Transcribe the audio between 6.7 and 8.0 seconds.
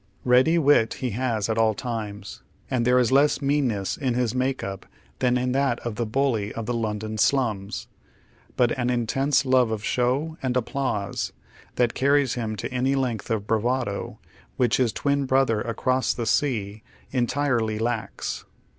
London slums;